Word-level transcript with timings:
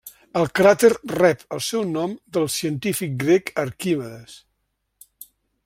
El 0.39 0.45
cràter 0.59 0.89
rep 1.11 1.43
el 1.57 1.61
seu 1.65 1.83
nom 1.89 2.15
del 2.37 2.49
científic 2.55 3.13
grec 3.25 3.53
Arquimedes. 3.65 4.35